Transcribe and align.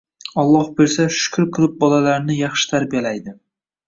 Alloh 0.43 0.69
bersa, 0.77 1.03
shukr 1.17 1.45
qilib 1.57 1.75
bolalarini 1.83 2.39
yaxshi 2.39 2.71
tarbiyalaydi. 2.73 3.35